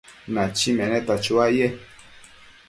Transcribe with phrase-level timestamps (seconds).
[0.33, 1.65] Nachi meneta chuaye